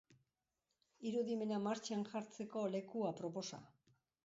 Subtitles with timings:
[1.09, 3.63] Irudimena martxan jartzeko leku aproposa!